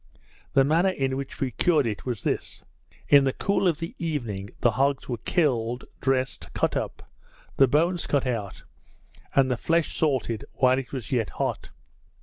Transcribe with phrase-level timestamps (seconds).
[0.53, 2.63] The manner in which we cured it, was this:
[3.07, 7.07] In the cool of the evening the hogs were killed, dressed, cut up,
[7.57, 8.63] the bones cut out,
[9.35, 11.69] and the flesh salted while it was yet hot.